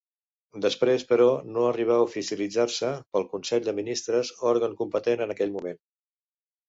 [0.65, 1.27] Després però,
[1.57, 5.79] no arribà a oficialitzar-se pel Consell de Ministres, òrgan competent en aquell moment.